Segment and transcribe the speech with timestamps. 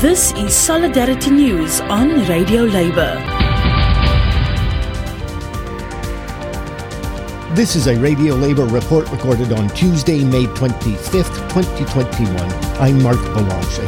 [0.00, 3.14] This is Solidarity News on Radio Labour.
[7.54, 12.38] This is a Radio Labour report recorded on Tuesday, May 25th, 2021.
[12.78, 13.86] I'm Mark Boulanger.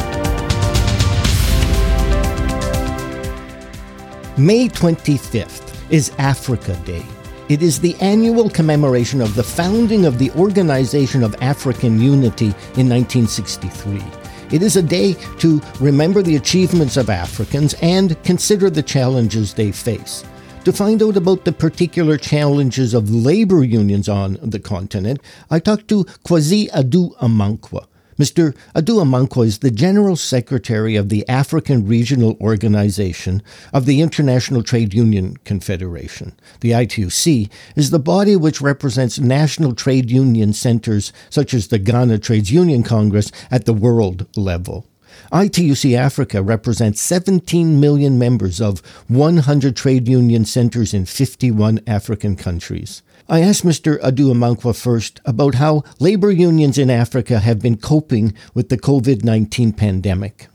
[4.39, 7.05] May 25th is Africa Day.
[7.51, 12.47] It is the annual commemoration of the founding of the Organization of African Unity
[12.77, 14.03] in 1963.
[14.51, 19.71] It is a day to remember the achievements of Africans and consider the challenges they
[19.71, 20.25] face.
[20.65, 25.89] To find out about the particular challenges of labor unions on the continent, I talked
[25.89, 27.87] to Kwasi Adu Amankwah.
[28.19, 28.53] Mr.
[28.75, 34.93] Adu Amankwah is the General Secretary of the African Regional Organization of the International Trade
[34.93, 36.35] Union Confederation.
[36.59, 42.19] The ITUC is the body which represents national trade union centers such as the Ghana
[42.19, 44.85] Trades Union Congress at the world level.
[45.33, 53.03] ITUC Africa represents 17 million members of 100 trade union centers in 51 African countries.
[53.29, 54.01] I asked Mr.
[54.01, 59.23] Adu Amankwah first about how labor unions in Africa have been coping with the COVID
[59.25, 60.49] 19 pandemic.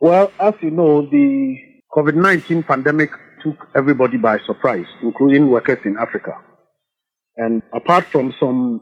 [0.00, 1.58] Well, as you know, the
[1.94, 3.10] COVID 19 pandemic
[3.42, 6.32] took everybody by surprise, including workers in Africa.
[7.36, 8.80] And apart from some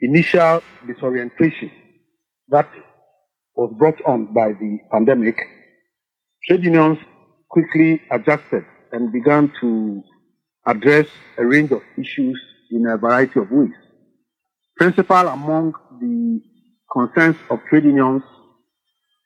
[0.00, 1.70] initial disorientation
[2.48, 2.68] that
[3.54, 5.36] was brought on by the pandemic,
[6.46, 6.98] trade unions
[7.48, 10.02] quickly adjusted and began to
[10.66, 11.06] address
[11.38, 13.74] a range of issues in a variety of ways.
[14.76, 16.40] Principal among the
[16.92, 18.22] concerns of trade unions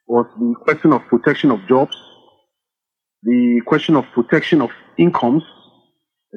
[0.07, 1.97] was the question of protection of jobs,
[3.23, 5.43] the question of protection of incomes,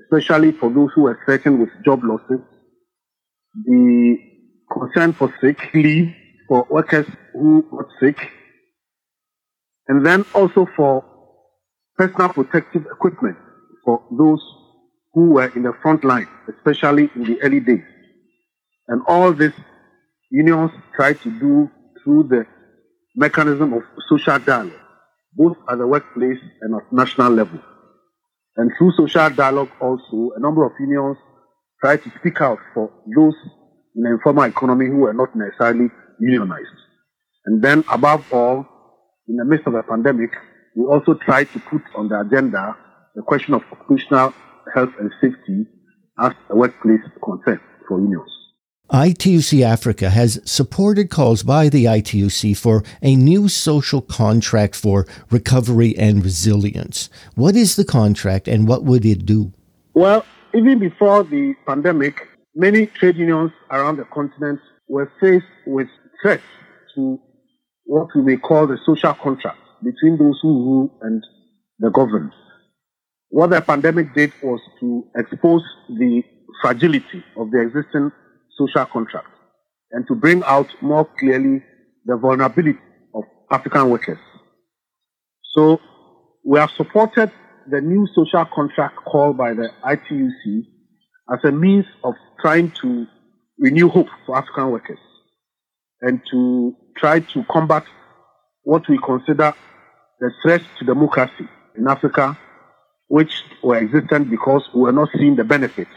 [0.03, 2.39] especially for those who are threatened with job losses,
[3.65, 4.17] the
[4.71, 6.13] concern for sick leave
[6.49, 8.17] for workers who got sick,
[9.87, 11.05] and then also for
[11.95, 13.37] personal protective equipment
[13.85, 14.41] for those
[15.13, 17.83] who were in the front line, especially in the early days.
[18.87, 19.53] And all this
[20.31, 21.69] unions tried to do
[22.03, 22.45] through the
[23.15, 24.73] mechanism of social dialogue,
[25.35, 27.59] both at the workplace and at national level.
[28.57, 31.17] And through social dialogue also, a number of unions
[31.79, 33.35] tried to speak out for those
[33.95, 36.67] in the informal economy who were not necessarily unionized.
[37.45, 38.65] And then above all,
[39.27, 40.31] in the midst of the pandemic,
[40.75, 42.75] we also tried to put on the agenda
[43.15, 44.33] the question of occupational
[44.73, 45.65] health and safety
[46.19, 48.29] as a workplace concern for unions.
[48.91, 55.95] ITUC Africa has supported calls by the ITUC for a new social contract for recovery
[55.97, 57.09] and resilience.
[57.35, 59.53] What is the contract and what would it do?
[59.93, 60.25] Well,
[60.55, 65.87] even before the pandemic, many trade unions around the continent were faced with
[66.21, 66.43] threats
[66.95, 67.19] to
[67.85, 71.23] what we may call the social contract between those who rule and
[71.79, 72.31] the governed.
[73.29, 76.23] What the pandemic did was to expose the
[76.61, 78.11] fragility of the existing
[78.57, 79.27] social contract
[79.91, 81.63] and to bring out more clearly
[82.05, 82.79] the vulnerability
[83.15, 84.19] of African workers.
[85.53, 85.79] So
[86.45, 87.31] we have supported
[87.69, 90.65] the new social contract called by the ITUC
[91.31, 93.05] as a means of trying to
[93.59, 94.99] renew hope for African workers
[96.01, 97.83] and to try to combat
[98.63, 99.53] what we consider
[100.19, 102.37] the threats to democracy in Africa
[103.09, 105.91] which were existent because we were not seeing the benefits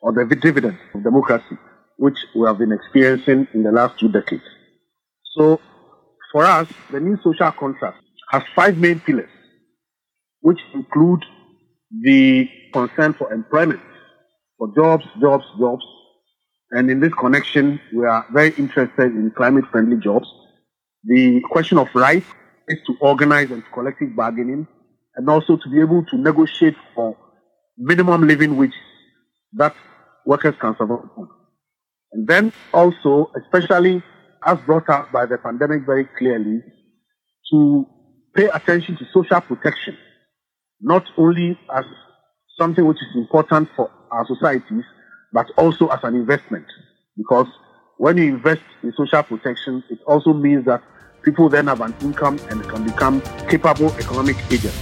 [0.00, 1.58] or the dividends of democracy,
[1.96, 4.44] which we have been experiencing in the last two decades.
[5.36, 5.60] So,
[6.30, 7.98] for us, the new social contract
[8.30, 9.28] has five main pillars,
[10.40, 11.24] which include
[12.00, 13.80] the concern for employment,
[14.56, 15.84] for jobs, jobs, jobs.
[16.72, 20.26] And in this connection, we are very interested in climate friendly jobs.
[21.04, 22.26] The question of rights
[22.66, 24.66] is to organize and collective bargaining
[25.16, 27.14] and also to be able to negotiate for
[27.76, 28.72] minimum living wage
[29.52, 29.74] that
[30.24, 31.28] workers can survive on.
[32.12, 34.02] And then also, especially
[34.46, 36.62] as brought up by the pandemic very clearly,
[37.50, 37.86] to
[38.34, 39.96] pay attention to social protection,
[40.80, 41.84] not only as
[42.58, 44.84] something which is important for our societies,
[45.32, 46.66] but also as an investment.
[47.16, 47.46] Because
[47.96, 50.82] when you invest in social protection, it also means that
[51.22, 54.76] people then have an income and can become capable economic agents.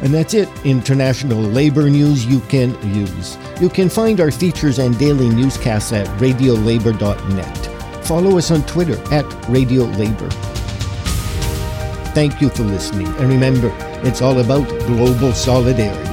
[0.00, 3.36] And that's it, international labor news you can use.
[3.60, 8.04] You can find our features and daily newscasts at radiolabour.net.
[8.06, 10.32] Follow us on Twitter at radiolabour.
[12.14, 13.72] Thank you for listening, and remember,
[14.04, 16.07] it's all about global solidarity.